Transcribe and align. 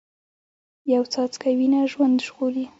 یو 0.93 1.03
څاڅکی 1.13 1.53
وینه 1.59 1.81
ژوند 1.91 2.17
ژغوري 2.27 2.65